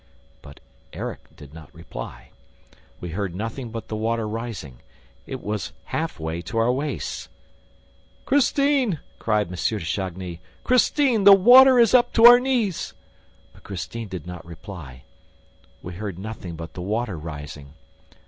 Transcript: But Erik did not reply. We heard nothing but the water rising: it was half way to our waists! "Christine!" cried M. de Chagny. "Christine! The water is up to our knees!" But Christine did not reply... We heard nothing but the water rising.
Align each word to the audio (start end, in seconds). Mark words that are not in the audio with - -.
But 0.41 0.61
Erik 0.93 1.35
did 1.35 1.53
not 1.53 1.71
reply. 1.75 2.31
We 2.99 3.09
heard 3.11 3.35
nothing 3.35 3.69
but 3.69 3.87
the 3.87 3.95
water 3.95 4.27
rising: 4.27 4.79
it 5.27 5.43
was 5.43 5.73
half 5.83 6.19
way 6.19 6.41
to 6.41 6.57
our 6.57 6.71
waists! 6.71 7.29
"Christine!" 8.25 8.97
cried 9.19 9.49
M. 9.49 9.51
de 9.51 9.79
Chagny. 9.85 10.41
"Christine! 10.63 11.23
The 11.23 11.35
water 11.35 11.77
is 11.77 11.93
up 11.93 12.13
to 12.13 12.25
our 12.25 12.39
knees!" 12.39 12.95
But 13.53 13.61
Christine 13.61 14.07
did 14.07 14.25
not 14.25 14.43
reply... 14.43 15.03
We 15.83 15.93
heard 15.93 16.17
nothing 16.17 16.55
but 16.55 16.73
the 16.73 16.81
water 16.81 17.15
rising. 17.15 17.75